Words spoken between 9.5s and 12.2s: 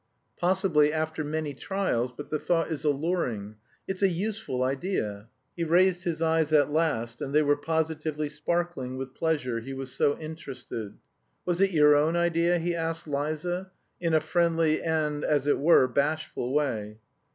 he was so interested. "Was it your own